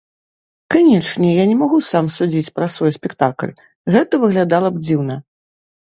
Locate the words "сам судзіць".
1.91-2.53